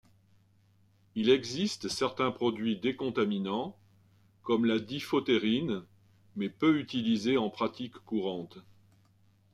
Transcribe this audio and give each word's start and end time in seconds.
Il 1.13 1.29
existe 1.29 1.87
certains 1.87 2.31
produits 2.31 2.75
décontaminants, 2.75 3.77
comme 4.41 4.65
la 4.65 4.79
diphotérine, 4.79 5.83
mais 6.35 6.49
peu 6.49 6.79
utilisés 6.79 7.37
en 7.37 7.51
pratique 7.51 7.93
courante. 8.07 8.57